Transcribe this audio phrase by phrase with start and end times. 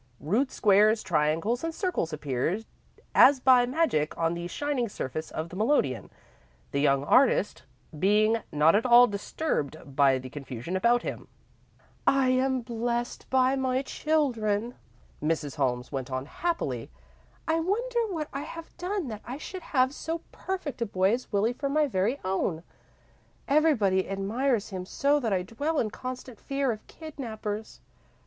[0.19, 2.65] Rude squares, triangles, and circles appeared
[3.13, 6.09] as by magic on the shining surface of the melodeon,
[6.71, 7.61] the young artist
[7.99, 11.27] being not at all disturbed by the confusion about him.
[12.07, 14.73] "I am blessed in my children,"
[15.21, 15.57] Mrs.
[15.57, 16.89] Holmes went on, happily.
[17.47, 21.13] "I often wonder what I have done that I should have so perfect a boy
[21.13, 22.63] as Willie for my very own.
[23.47, 27.81] Everybody admires him so that I dwell in constant fear of kidnappers."